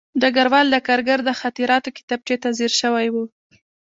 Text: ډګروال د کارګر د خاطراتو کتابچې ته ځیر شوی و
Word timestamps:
ډګروال 0.21 0.67
د 0.71 0.75
کارګر 0.87 1.19
د 1.25 1.29
خاطراتو 1.39 1.95
کتابچې 1.97 2.35
ته 2.41 2.49
ځیر 2.57 2.71
شوی 2.81 3.07
و 3.11 3.15